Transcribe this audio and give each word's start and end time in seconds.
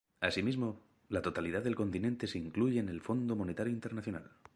Así 0.19 0.41
mismo, 0.41 0.79
la 1.09 1.21
totalidad 1.21 1.61
del 1.61 1.75
continente 1.75 2.25
se 2.25 2.39
incluye 2.39 2.79
en 2.79 2.89
el 2.89 3.01
Fondo 3.01 3.35
Monetario 3.35 3.71
Internacional. 3.71 4.31